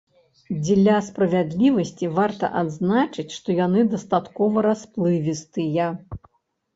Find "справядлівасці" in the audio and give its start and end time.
1.09-2.07